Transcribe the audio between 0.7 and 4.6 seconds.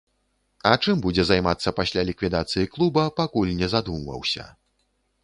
чым будзе займацца пасля ліквідацыі клуба, пакуль не задумваўся.